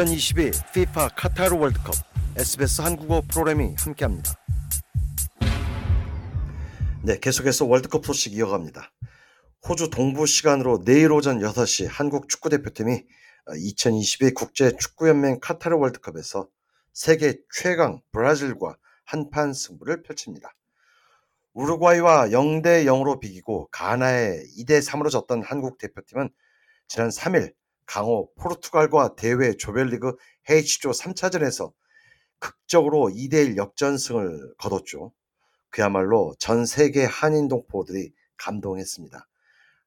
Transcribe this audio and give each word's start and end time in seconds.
2022 0.00 0.52
FIFA 0.70 1.08
카타르 1.14 1.58
월드컵 1.58 1.94
SBS 2.34 2.80
한국어 2.80 3.20
프로그램이 3.20 3.74
함께합니다. 3.76 4.32
네, 7.02 7.18
계속해서 7.18 7.66
월드컵 7.66 8.06
소식 8.06 8.32
이어갑니다. 8.32 8.90
호주 9.68 9.90
동부 9.90 10.24
시간으로 10.24 10.84
내일 10.86 11.12
오전 11.12 11.40
6시 11.40 11.86
한국 11.86 12.30
축구대표팀이 12.30 13.02
2022 13.58 14.32
국제축구연맹 14.32 15.38
카타르 15.38 15.76
월드컵에서 15.76 16.48
세계 16.94 17.36
최강 17.52 18.00
브라질과 18.12 18.78
한판 19.04 19.52
승부를 19.52 20.02
펼칩니다. 20.02 20.54
우루과이와 21.52 22.28
0대 22.28 22.86
0으로 22.86 23.20
비기고 23.20 23.68
가나에 23.70 24.44
2대 24.56 24.82
3으로 24.82 25.10
졌던 25.10 25.42
한국 25.42 25.76
대표팀은 25.76 26.30
지난 26.88 27.10
3일 27.10 27.52
강호 27.90 28.30
포르투갈과 28.36 29.16
대회 29.16 29.56
조별리그 29.56 30.16
H조 30.48 30.92
3차전에서 30.92 31.72
극적으로 32.38 33.10
2대1 33.12 33.56
역전승을 33.56 34.54
거뒀죠. 34.58 35.12
그야말로 35.70 36.32
전 36.38 36.66
세계 36.66 37.04
한인 37.04 37.48
동포들이 37.48 38.12
감동했습니다. 38.36 39.26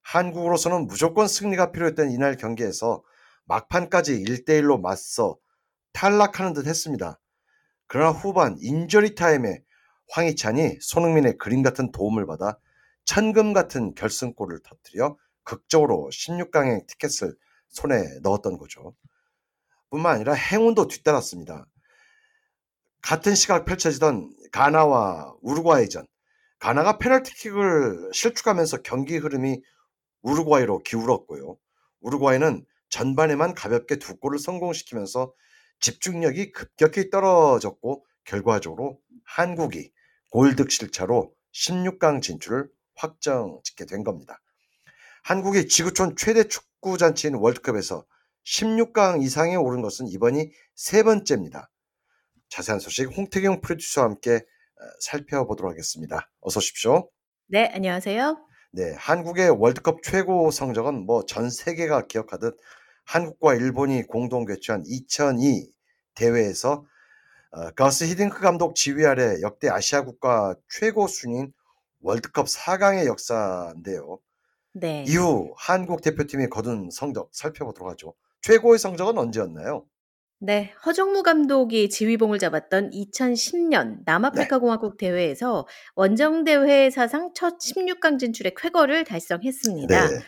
한국으로서는 0.01 0.87
무조건 0.87 1.29
승리가 1.29 1.71
필요했던 1.71 2.11
이날 2.11 2.35
경기에서 2.35 3.03
막판까지 3.45 4.21
1대1로 4.21 4.81
맞서 4.81 5.37
탈락하는 5.93 6.51
듯 6.51 6.67
했습니다. 6.67 7.21
그러나 7.87 8.11
후반 8.11 8.57
인저리 8.59 9.15
타임에 9.15 9.63
황희찬이 10.09 10.79
손흥민의 10.81 11.37
그림 11.37 11.61
같은 11.61 11.89
도움을 11.93 12.25
받아 12.25 12.59
천금 13.05 13.53
같은 13.53 13.95
결승골을 13.95 14.59
터뜨려 14.61 15.15
극적으로 15.43 16.09
16강의 16.11 16.85
티켓을 16.87 17.33
손에 17.73 18.19
넣었던 18.21 18.57
거죠. 18.57 18.95
뿐만 19.89 20.15
아니라 20.15 20.33
행운도 20.33 20.87
뒤따랐습니다. 20.87 21.67
같은 23.01 23.35
시각 23.35 23.65
펼쳐지던 23.65 24.33
가나와 24.51 25.35
우루과이전. 25.41 26.07
가나가 26.59 26.97
페널티킥을 26.97 28.11
실축하면서 28.13 28.83
경기 28.83 29.17
흐름이 29.17 29.61
우루과이로 30.21 30.79
기울었고요. 30.83 31.57
우루과이는 31.99 32.65
전반에만 32.89 33.53
가볍게 33.53 33.97
두 33.97 34.17
골을 34.17 34.39
성공시키면서 34.39 35.33
집중력이 35.81 36.53
급격히 36.53 37.09
떨어졌고 37.09 38.05
결과적으로 38.23 38.99
한국이 39.25 39.91
골득 40.31 40.71
실차로 40.71 41.33
16강 41.53 42.21
진출을 42.21 42.69
확정 42.95 43.59
짓게 43.63 43.85
된 43.85 44.03
겁니다. 44.03 44.39
한국이 45.23 45.67
지구촌 45.67 46.15
최대 46.15 46.45
축 46.45 46.63
구 46.83 46.97
잔치인 46.97 47.35
월드컵에서 47.35 48.05
16강 48.45 49.23
이상에 49.23 49.55
오른 49.55 49.81
것은 49.81 50.07
이번이 50.09 50.51
세 50.75 51.01
번째입니다. 51.01 51.71
자세한 52.49 52.79
소식 52.79 53.05
홍태경 53.05 53.61
프로듀서와 53.61 54.07
함께 54.07 54.41
살펴보도록 54.99 55.71
하겠습니다. 55.71 56.29
어서 56.41 56.57
오십시오. 56.57 57.09
네, 57.47 57.71
안녕하세요. 57.73 58.37
네, 58.73 58.93
한국의 58.97 59.51
월드컵 59.51 60.03
최고 60.03 60.51
성적은 60.51 61.05
뭐 61.05 61.25
전 61.25 61.49
세계가 61.49 62.07
기억하듯 62.07 62.57
한국과 63.05 63.55
일본이 63.55 64.03
공동 64.03 64.43
개최한 64.45 64.83
2002 64.85 65.71
대회에서 66.15 66.85
어, 67.51 67.71
가스 67.71 68.03
히딩크 68.03 68.41
감독 68.41 68.75
지휘 68.75 69.05
아래 69.05 69.39
역대 69.41 69.69
아시아 69.69 70.03
국가 70.03 70.53
최고 70.69 71.07
순위인 71.07 71.53
월드컵 72.01 72.47
4강의 72.47 73.05
역사인데요. 73.05 74.19
네. 74.73 75.05
이후 75.07 75.53
한국 75.57 76.01
대표팀이 76.01 76.49
거둔 76.49 76.89
성적 76.91 77.29
살펴보도록 77.31 77.91
하죠. 77.91 78.13
최고의 78.41 78.79
성적은 78.79 79.17
언제였나요? 79.17 79.85
네, 80.39 80.73
허정무 80.85 81.23
감독이 81.23 81.89
지휘봉을 81.89 82.37
잡았던 82.37 82.89
2010년 82.91 83.99
남아프리카 84.03 84.57
네. 84.57 84.59
공화국 84.59 84.97
대회에서 84.97 85.65
원정 85.95 86.43
대회 86.43 86.89
사상 86.89 87.31
첫 87.33 87.59
16강 87.59 88.19
진출의 88.19 88.53
쾌거를 88.57 89.05
달성했습니다. 89.05 90.07
네. 90.09 90.19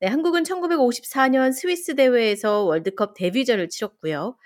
네, 0.00 0.08
한국은 0.08 0.42
1954년 0.42 1.54
스위스 1.54 1.94
대회에서 1.94 2.64
월드컵 2.64 3.14
데뷔전을 3.16 3.70
치렀고요. 3.70 4.36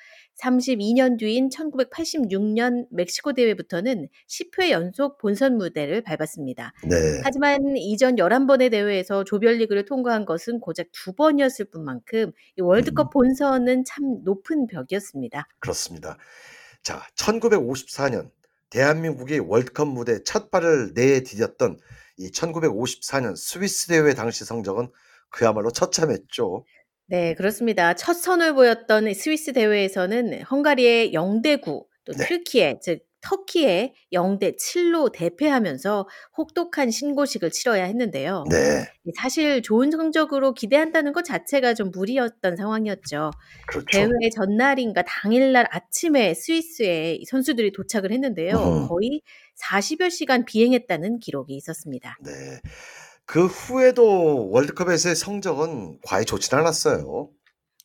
32년 0.42 1.18
뒤인 1.18 1.48
1986년 1.48 2.86
멕시코 2.90 3.32
대회부터는 3.32 4.08
10회 4.28 4.70
연속 4.70 5.18
본선 5.18 5.56
무대를 5.56 6.02
밟았습니다. 6.02 6.72
네. 6.88 7.20
하지만 7.24 7.76
이전 7.76 8.16
11번의 8.16 8.70
대회에서 8.70 9.24
조별리그를 9.24 9.84
통과한 9.84 10.24
것은 10.24 10.60
고작 10.60 10.86
두 10.92 11.12
번이었을 11.12 11.66
뿐만큼 11.70 12.32
이 12.56 12.60
월드컵 12.60 13.08
음. 13.08 13.10
본선은 13.10 13.84
참 13.84 14.22
높은 14.24 14.66
벽이었습니다. 14.66 15.48
그렇습니다. 15.58 16.16
자, 16.82 17.02
1954년 17.16 18.30
대한민국이 18.70 19.38
월드컵 19.38 19.88
무대 19.88 20.22
첫 20.24 20.50
발을 20.50 20.94
내디뎠던 20.94 21.78
이 22.18 22.30
1954년 22.30 23.36
스위스 23.36 23.88
대회 23.88 24.14
당시 24.14 24.44
성적은 24.44 24.88
그야말로 25.30 25.70
처참했죠. 25.70 26.64
네, 27.08 27.34
그렇습니다. 27.34 27.94
첫 27.94 28.12
선을 28.12 28.54
보였던 28.54 29.12
스위스 29.14 29.52
대회에서는 29.52 30.42
헝가리의 30.42 31.12
0대 31.12 31.60
9, 31.60 31.86
또 32.04 32.12
네. 32.12 32.24
튀르키예, 32.26 32.78
즉 32.82 33.00
터키에 33.20 33.94
0대 34.12 34.56
7로 34.56 35.10
대패하면서 35.12 36.06
혹독한 36.36 36.90
신고식을 36.90 37.50
치러야 37.50 37.84
했는데요. 37.84 38.44
네. 38.50 38.86
사실 39.16 39.62
좋은 39.62 39.90
성적으로 39.90 40.54
기대한다는 40.54 41.12
것 41.12 41.24
자체가 41.24 41.74
좀 41.74 41.90
무리였던 41.90 42.56
상황이었죠. 42.56 43.30
그렇죠. 43.66 43.86
대회 43.90 44.30
전날인가 44.34 45.02
당일날 45.02 45.66
아침에 45.70 46.34
스위스에 46.34 47.20
선수들이 47.26 47.72
도착을 47.72 48.12
했는데요. 48.12 48.54
음. 48.56 48.88
거의 48.88 49.22
40여 49.60 50.10
시간 50.10 50.44
비행했다는 50.44 51.18
기록이 51.18 51.56
있었습니다. 51.56 52.16
네. 52.24 52.32
그 53.28 53.44
후에도 53.44 54.48
월드컵에서의 54.48 55.14
성적은 55.14 55.98
과히 56.02 56.24
좋진 56.24 56.56
않았어요. 56.56 57.28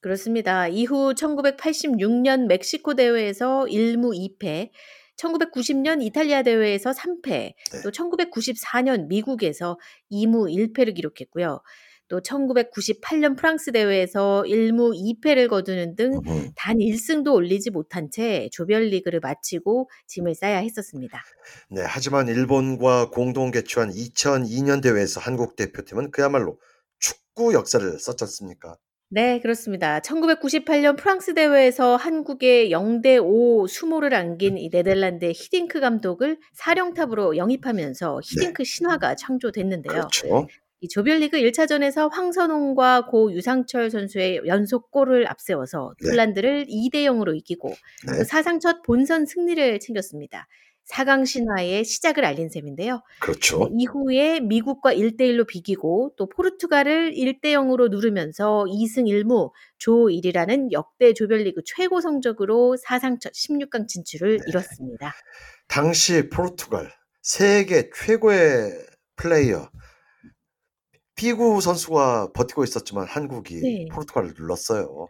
그렇습니다. 0.01 0.69
이후 0.69 1.13
1986년 1.13 2.47
멕시코 2.47 2.93
대회에서 2.93 3.65
1무 3.65 4.39
2패, 4.39 4.69
1990년 5.17 6.01
이탈리아 6.01 6.43
대회에서 6.43 6.91
3패, 6.91 7.27
네. 7.27 7.81
또 7.83 7.91
1994년 7.91 9.07
미국에서 9.07 9.77
2무 10.09 10.49
1패를 10.49 10.95
기록했고요. 10.95 11.61
또 12.07 12.21
1998년 12.21 13.37
프랑스 13.37 13.71
대회에서 13.71 14.43
1무 14.45 14.93
2패를 15.21 15.49
거두는 15.49 15.95
등 15.95 16.21
단 16.55 16.77
1승도 16.77 17.33
올리지 17.33 17.71
못한 17.71 18.09
채 18.11 18.49
조별리그를 18.51 19.19
마치고 19.19 19.89
짐을 20.07 20.35
싸야 20.35 20.57
했었습니다. 20.59 21.21
네, 21.69 21.81
하지만 21.85 22.27
일본과 22.27 23.09
공동 23.09 23.51
개최한 23.51 23.91
2002년 23.91 24.81
대회에서 24.81 25.19
한국 25.19 25.55
대표팀은 25.55 26.11
그야말로 26.11 26.59
축구 26.99 27.53
역사를 27.53 27.99
썼지 27.99 28.23
않습니까? 28.23 28.77
네, 29.09 29.39
그렇습니다. 29.41 29.99
1998년 29.99 30.97
프랑스 30.97 31.35
대회에서 31.35 31.97
한국의 31.97 32.71
0대 32.71 33.21
5 33.23 33.67
수모를 33.67 34.15
안긴 34.15 34.57
이 34.57 34.69
네덜란드의 34.71 35.33
히딩크 35.33 35.79
감독을 35.79 36.39
사령탑으로 36.53 37.37
영입하면서 37.37 38.21
히딩크 38.23 38.63
네. 38.63 38.67
신화가 38.67 39.15
창조됐는데요. 39.15 39.93
그렇죠. 39.93 40.47
이 40.83 40.89
조별리그 40.89 41.37
1차전에서 41.37 42.11
황선홍과 42.11 43.05
고 43.05 43.31
유상철 43.31 43.89
선수의 43.89 44.41
연속골을 44.45 45.29
앞세워서 45.29 45.93
네. 46.01 46.09
폴란드를 46.09 46.65
2대 46.65 47.05
0으로 47.05 47.33
이기고 47.33 47.69
네. 47.69 48.17
그 48.17 48.25
사상 48.25 48.59
첫 48.59 48.81
본선 48.81 49.25
승리를 49.25 49.79
챙겼습니다. 49.79 50.45
4강 50.89 51.25
신화의 51.25 51.85
시작을 51.85 52.25
알린 52.25 52.49
셈인데요. 52.49 53.01
그렇죠. 53.21 53.69
이후에 53.71 54.41
미국과 54.41 54.93
1대 54.93 55.21
1로 55.21 55.47
비기고 55.47 56.15
또 56.17 56.27
포르투갈을 56.27 57.13
1대 57.13 57.53
0으로 57.53 57.89
누르면서 57.89 58.65
2승 58.67 59.07
1무 59.07 59.51
조 59.77 60.07
1이라는 60.07 60.73
역대 60.73 61.13
조별리그 61.13 61.61
최고 61.63 62.01
성적으로 62.01 62.75
사상 62.75 63.19
첫 63.19 63.31
16강 63.31 63.87
진출을 63.87 64.35
네. 64.39 64.43
이뤘습니다. 64.49 65.13
당시 65.69 66.29
포르투갈 66.29 66.91
세계 67.21 67.89
최고의 67.89 68.73
플레이어 69.15 69.69
피구 71.15 71.61
선수가 71.61 72.31
버티고 72.33 72.63
있었지만 72.63 73.05
한국이 73.07 73.61
네. 73.61 73.85
포르투갈을 73.91 74.33
눌렀어요. 74.37 75.07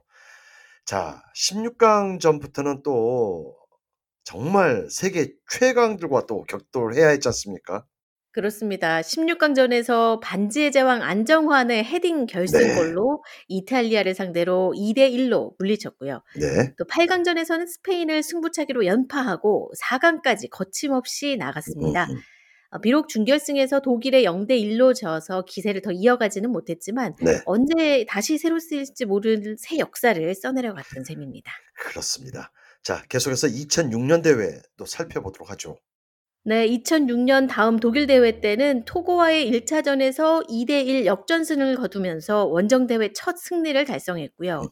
자, 0.85 1.21
16강 1.35 2.19
전부터는 2.19 2.83
또 2.83 3.55
정말 4.23 4.87
세계 4.89 5.33
최강들과 5.49 6.25
또 6.27 6.43
격돌을 6.43 6.95
해야 6.95 7.09
했지 7.09 7.27
않습니까? 7.27 7.85
그렇습니다. 8.33 8.99
16강전에서 9.01 10.19
반지의 10.19 10.71
제왕 10.71 11.03
안정환의 11.03 11.83
헤딩 11.83 12.25
결승골로 12.25 13.23
네. 13.23 13.45
이탈리아를 13.47 14.15
상대로 14.15 14.73
2대 14.75 15.11
1로 15.11 15.53
물리쳤고요. 15.59 16.23
네. 16.39 16.73
또 16.77 16.85
8강전에서는 16.85 17.67
스페인을 17.67 18.23
승부차기로 18.23 18.87
연파하고 18.87 19.71
4강까지 19.79 20.49
거침없이 20.49 21.37
나갔습니다. 21.37 22.05
음. 22.05 22.15
음. 22.15 22.21
어, 22.73 22.79
비록 22.79 23.07
준결승에서 23.07 23.81
독일에 23.81 24.23
0대 24.23 24.51
1로 24.51 24.95
져서 24.95 25.45
기세를 25.45 25.81
더 25.81 25.91
이어가지는 25.91 26.51
못했지만 26.51 27.15
네. 27.21 27.41
언제 27.45 28.03
다시 28.09 28.39
새로 28.39 28.59
쓰일지 28.59 29.05
모르는 29.05 29.57
새 29.59 29.77
역사를 29.77 30.33
써내려갔던 30.33 31.03
셈입니다. 31.03 31.51
그렇습니다. 31.75 32.51
자, 32.81 33.03
계속해서 33.09 33.47
2006년 33.47 34.23
대회 34.23 34.59
또 34.75 34.85
살펴보도록 34.85 35.51
하죠. 35.51 35.77
네, 36.45 36.67
2006년 36.67 37.47
다음 37.47 37.79
독일 37.79 38.07
대회 38.07 38.41
때는 38.41 38.83
토고와의 38.85 39.49
1차전에서 39.51 40.49
2대 40.49 40.85
1 40.85 41.05
역전승을 41.05 41.77
거두면서 41.77 42.45
원정 42.45 42.87
대회 42.87 43.13
첫 43.13 43.37
승리를 43.37 43.85
달성했고요. 43.85 44.69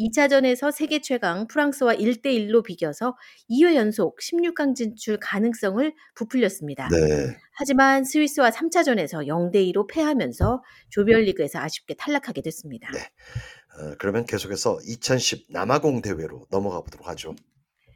음, 0.00 0.04
음. 0.04 0.08
2차전에서 0.08 0.72
세계 0.72 1.00
최강 1.00 1.46
프랑스와 1.46 1.94
1대 1.94 2.26
1로 2.26 2.64
비겨서 2.64 3.16
2회 3.50 3.74
연속 3.74 4.18
16강 4.18 4.74
진출 4.74 5.18
가능성을 5.20 5.92
부풀렸습니다. 6.14 6.88
네. 6.88 7.36
하지만 7.52 8.04
스위스와 8.04 8.50
3차전에서 8.50 9.26
0대 9.26 9.56
2로 9.72 9.88
패하면서 9.88 10.62
조별리그에서 10.88 11.58
아쉽게 11.58 11.94
탈락하게 11.94 12.42
됐습니다. 12.42 12.90
네. 12.92 13.00
어, 13.00 13.94
그러면 13.98 14.24
계속해서 14.24 14.78
2010 14.84 15.46
남아공 15.50 16.02
대회로 16.02 16.46
넘어가 16.50 16.80
보도록 16.80 17.06
하죠. 17.08 17.34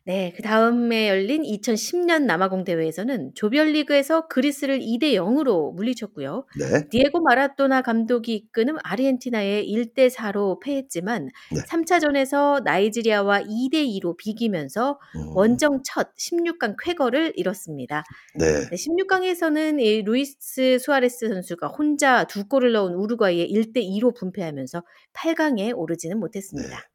네, 0.07 0.35
그 0.37 0.43
다음에 0.43 1.09
열린 1.09 1.43
2010년 1.43 2.25
남아공 2.25 2.65
대회에서는 2.65 3.33
조별리그에서 3.35 4.29
그리스를 4.29 4.81
2대 4.81 5.15
0으로 5.15 5.73
물리쳤고요. 5.75 6.45
네. 6.59 6.89
디에고 6.91 7.23
마라도나 7.23 7.81
감독이 7.81 8.35
이끄는 8.35 8.77
아르헨티나에 8.83 9.65
1대 9.65 10.11
4로 10.11 10.61
패했지만 10.61 11.31
네. 11.51 11.61
3차전에서 11.63 12.63
나이지리아와 12.65 13.45
2대 13.45 13.77
2로 13.99 14.15
비기면서 14.19 14.99
음, 15.17 15.37
원정 15.37 15.81
첫 15.85 16.15
16강 16.17 16.77
쾌거를 16.79 17.33
이뤘습니다. 17.37 18.05
네. 18.39 18.69
네, 18.69 18.77
16강에서는 18.77 19.81
이 19.81 20.03
루이스 20.03 20.81
수아레스 20.81 21.29
선수가 21.29 21.69
혼자 21.69 22.25
두 22.25 22.47
골을 22.47 22.73
넣은 22.73 22.93
우루과이에 22.93 23.47
1대 23.47 23.77
2로 23.77 24.15
분패하면서 24.15 24.83
8강에 25.15 25.73
오르지는 25.75 26.21
못했습니다. 26.21 26.69
네, 26.69 26.94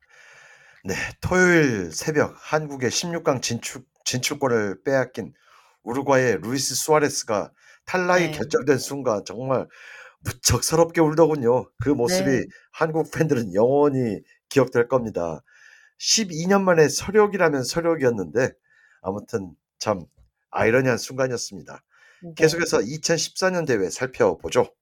토요일 1.22 1.92
새벽 1.92 2.36
한국의 2.38 2.90
16강 2.90 3.42
진출 3.42 3.84
진출권을 4.06 4.84
빼앗긴 4.84 5.34
우루과이의 5.84 6.40
루이스 6.42 6.76
수아레스가 6.76 7.52
탈락이 7.86 8.26
네. 8.26 8.32
결정된 8.32 8.78
순간 8.78 9.24
정말 9.26 9.68
무척 10.22 10.64
서럽게 10.64 11.02
울더군요. 11.02 11.70
그 11.82 11.90
모습이 11.90 12.30
네. 12.30 12.46
한국 12.72 13.12
팬들은 13.12 13.54
영원히 13.54 14.22
기억될 14.50 14.88
겁니다. 14.88 15.42
12년 16.00 16.62
만에 16.62 16.88
서력이라면 16.88 17.64
서력이었는데 17.64 18.52
아무튼 19.02 19.54
참 19.80 20.06
아이러니한 20.52 20.98
순간이었습니다. 20.98 21.84
네. 22.24 22.34
계속해서 22.36 22.80
2014년 22.80 23.66
대회 23.66 23.90
살펴보죠. 23.90 24.74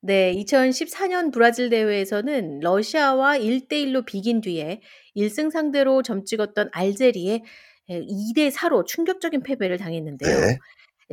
네, 0.00 0.32
2014년 0.34 1.32
브라질 1.32 1.70
대회에서는 1.70 2.60
러시아와 2.60 3.38
1대 3.38 3.72
1로 3.72 4.06
비긴 4.06 4.40
뒤에 4.40 4.80
1승 5.16 5.50
상대로 5.50 6.02
점 6.02 6.24
찍었던 6.24 6.70
알제리에 6.72 7.42
2대 7.90 8.50
4로 8.52 8.86
충격적인 8.86 9.42
패배를 9.42 9.76
당했는데요. 9.76 10.40
네. 10.40 10.58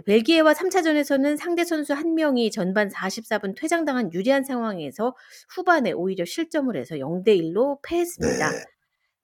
벨기에와 0.05 0.53
3차전에서는 0.53 1.37
상대 1.37 1.63
선수 1.63 1.93
한 1.93 2.15
명이 2.15 2.51
전반 2.51 2.89
44분 2.89 3.55
퇴장당한 3.57 4.13
유리한 4.13 4.43
상황에서 4.43 5.15
후반에 5.55 5.93
오히려 5.93 6.25
실점을 6.25 6.75
해서 6.75 6.95
0대 6.95 7.29
1로 7.29 7.79
패했습니다. 7.81 8.51
네. 8.51 8.57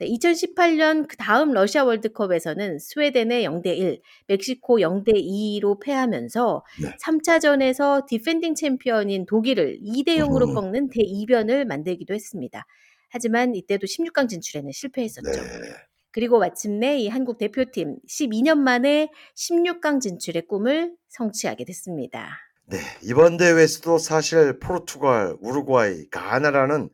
네, 0.01 0.07
2018년 0.07 1.07
그 1.07 1.15
다음 1.15 1.51
러시아 1.51 1.83
월드컵에서는 1.83 2.79
스웨덴에 2.79 3.45
0대 3.45 3.67
1, 3.77 4.01
멕시코 4.29 4.77
0대 4.77 5.13
2로 5.13 5.79
패하면서 5.79 6.65
네. 6.81 6.95
3차전에서 7.03 8.07
defending 8.07 8.55
챔피언인 8.55 9.27
독일을 9.27 9.77
2대 9.79 10.17
0으로 10.17 10.49
음. 10.49 10.55
꺾는 10.55 10.89
대이변을 10.89 11.65
만들기도 11.65 12.15
했습니다. 12.15 12.65
하지만 13.09 13.53
이때도 13.53 13.85
16강 13.85 14.27
진출에는 14.27 14.71
실패했었죠. 14.71 15.29
네. 15.29 15.69
그리고 16.09 16.39
마침내 16.39 16.97
이 16.97 17.07
한국 17.07 17.37
대표팀 17.37 17.97
12년 18.09 18.57
만에 18.57 19.11
16강 19.35 20.01
진출의 20.01 20.47
꿈을 20.47 20.95
성취하게 21.09 21.63
됐습니다. 21.65 22.39
네, 22.65 22.79
이번 23.03 23.37
대회에서도 23.37 23.99
사실 23.99 24.57
포르투갈, 24.57 25.35
우루과이, 25.41 26.09
가나라는 26.09 26.89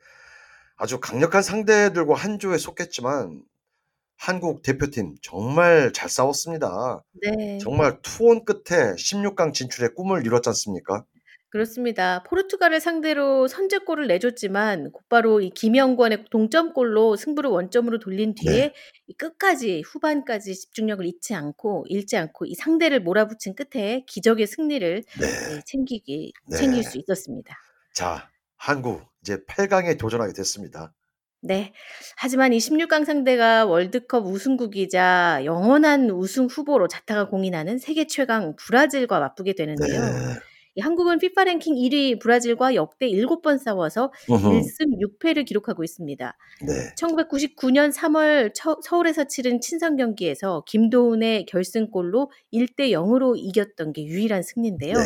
아주 0.77 0.99
강력한 0.99 1.41
상대들과 1.41 2.13
한 2.13 2.39
조에 2.39 2.57
속했지만 2.57 3.43
한국 4.15 4.61
대표팀 4.61 5.15
정말 5.21 5.91
잘 5.93 6.09
싸웠습니다. 6.09 7.03
네. 7.21 7.57
정말 7.59 7.99
투혼 8.01 8.45
끝에 8.45 8.93
16강 8.93 9.53
진출의 9.53 9.93
꿈을 9.95 10.25
이뤘지 10.25 10.49
않습니까? 10.49 11.03
그렇습니다. 11.49 12.23
포르투갈을 12.23 12.81
상대로 12.81 13.47
선제골을 13.47 14.07
내줬지만 14.07 14.91
곧바로 14.91 15.39
이 15.39 15.49
김영권의 15.49 16.25
동점골로 16.29 17.15
승부를 17.15 17.49
원점으로 17.49 17.99
돌린 17.99 18.35
뒤에 18.35 18.51
네. 18.51 18.73
이 19.07 19.13
끝까지 19.13 19.81
후반까지 19.85 20.53
집중력을 20.53 21.05
잃지 21.05 21.33
않고 21.35 21.85
잃지 21.87 22.17
않고 22.17 22.45
이 22.45 22.53
상대를 22.53 23.01
몰아붙인 23.01 23.55
끝에 23.55 24.03
기적의 24.07 24.45
승리를 24.45 25.03
네. 25.21 25.55
예, 25.55 25.61
챙기기 25.65 26.33
네. 26.49 26.57
챙길 26.57 26.83
수 26.83 26.97
있었습니다. 26.97 27.55
자, 27.93 28.29
한국 28.57 29.01
이제 29.21 29.37
8강에 29.47 29.97
도전하게 29.99 30.33
됐습니다. 30.33 30.93
네. 31.41 31.71
하지만 32.17 32.51
이 32.53 32.57
16강 32.57 33.05
상대가 33.05 33.65
월드컵 33.65 34.25
우승국이자 34.25 35.41
영원한 35.45 36.09
우승 36.09 36.45
후보로 36.47 36.87
자타가 36.87 37.29
공인하는 37.29 37.77
세계 37.77 38.07
최강 38.07 38.55
브라질과 38.55 39.19
맞붙게 39.19 39.53
되는데요. 39.53 40.01
네. 40.01 40.09
이 40.75 40.81
한국은 40.81 41.13
FIFA 41.15 41.45
랭킹 41.45 41.75
1위 41.75 42.19
브라질과 42.19 42.75
역대 42.75 43.07
7번 43.07 43.57
싸워서 43.57 44.11
으흠. 44.29 44.51
1승 44.61 45.19
6패를 45.21 45.45
기록하고 45.45 45.83
있습니다. 45.83 46.37
네. 46.67 46.93
1999년 46.99 47.91
3월 47.91 48.51
처- 48.53 48.77
서울에서 48.83 49.23
치른 49.25 49.59
친선 49.59 49.95
경기에서 49.95 50.63
김도훈의 50.67 51.45
결승골로 51.47 52.31
1대 52.53 52.91
0으로 52.91 53.33
이겼던 53.37 53.93
게 53.93 54.05
유일한 54.05 54.43
승리인데요. 54.43 54.93
네. 54.93 55.03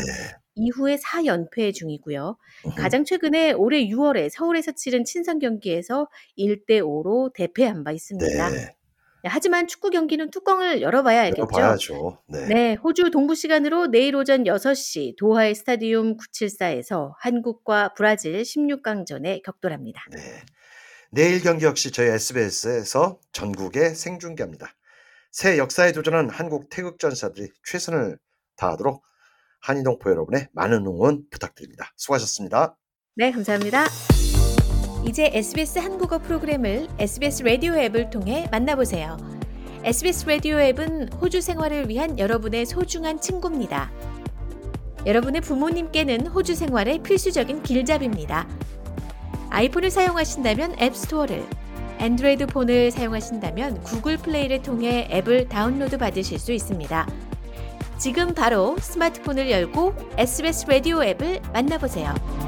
이후에 0.56 0.98
4연패 0.98 1.74
중이고요. 1.74 2.38
가장 2.78 3.06
최근에 3.06 3.54
올해 3.54 3.86
6월에 3.86 4.30
서울에서 4.30 4.74
치른 4.74 5.06
친선 5.06 5.40
경기에서 5.40 6.08
1대 6.38 6.82
5로 6.82 7.34
대패한 7.34 7.84
바 7.84 7.92
있습니다. 7.92 8.50
네. 8.50 8.76
하지만 9.24 9.68
축구 9.68 9.92
경기는 9.92 10.32
뚜껑을 10.32 10.82
열어봐야 10.82 11.22
알겠죠. 11.22 11.48
열어봐야죠. 11.54 12.24
네. 12.28 12.48
네, 12.48 12.74
호주 12.74 13.12
동부 13.12 13.36
시간으로 13.36 13.88
내일 13.88 14.16
오전 14.16 14.44
6시 14.44 15.16
도하의 15.18 15.54
스타디움 15.54 16.18
974에서 16.18 17.14
한국과 17.20 17.94
브라질 17.94 18.42
16강전에 18.42 19.44
격돌합니다. 19.44 20.02
네. 20.12 20.20
내일 21.12 21.42
경기 21.42 21.66
역시 21.66 21.92
저희 21.92 22.08
SBS에서 22.08 23.20
전국에 23.32 23.90
생중계합니다. 23.90 24.74
새 25.30 25.58
역사에 25.58 25.92
도전한 25.92 26.30
한국 26.30 26.70
태극 26.70 26.98
전사들이 27.00 27.50
최선을 27.64 28.18
다하도록 28.56 29.04
한인동포 29.62 30.10
여러분의 30.10 30.48
많은 30.54 30.86
응원 30.86 31.24
부탁드립니다. 31.30 31.92
수고하셨습니다. 31.96 32.76
네, 33.16 33.32
감사합니다. 33.32 33.86
이제 35.08 35.30
SBS 35.34 35.80
한국어 35.80 36.20
프로그램을 36.20 36.88
SBS 37.00 37.44
라디오 37.44 37.74
앱을 37.74 38.10
통해 38.10 38.48
만나보세요. 38.52 39.18
SBS 39.84 40.28
라디오 40.28 40.60
앱은 40.60 41.14
호주 41.14 41.42
생활을 41.42 41.90
위한 41.90 42.20
여러분의 42.20 42.66
소중한 42.66 43.20
친구입니다. 43.20 43.92
여러분의 45.06 45.42
부모님께는 45.42 46.28
호주 46.28 46.54
생활의 46.54 47.00
필수적인 47.00 47.64
길잡이입니다. 47.64 48.48
아이폰을 49.50 49.90
사용하신다면 49.90 50.80
앱스토어를, 50.80 51.44
안드로이드 51.98 52.48
폰을 52.48 52.92
사용하신다면 52.92 53.82
구글 53.82 54.18
플레이를 54.18 54.62
통해 54.62 55.08
앱을 55.12 55.50
다운로드 55.50 55.98
받으실 55.98 56.40
수 56.40 56.52
있습니다. 56.52 57.08
지금 58.02 58.34
바로 58.34 58.76
스마트폰을 58.80 59.52
열고 59.52 59.94
SBS 60.18 60.66
라디오 60.68 61.04
앱을 61.04 61.40
만나보세요. 61.54 62.41